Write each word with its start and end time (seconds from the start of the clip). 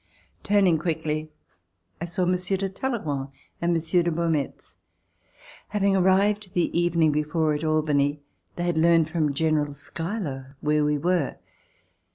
Turning 0.41 0.79
quickly, 0.79 1.29
I 2.01 2.05
saw 2.05 2.25
Monsieur 2.25 2.57
de 2.57 2.67
Talleyrand 2.69 3.29
and 3.61 3.71
Monsieur 3.71 4.01
de 4.01 4.09
Beaumetz. 4.09 4.77
Having 5.67 5.95
arrived 5.95 6.55
the 6.55 6.75
evening 6.75 7.11
before 7.11 7.53
at 7.53 7.63
Albany, 7.63 8.19
they 8.55 8.63
had 8.63 8.79
learned 8.79 9.09
from 9.09 9.31
General 9.31 9.75
Schuyler 9.75 10.57
where 10.59 10.83
we 10.83 10.97
were. 10.97 11.37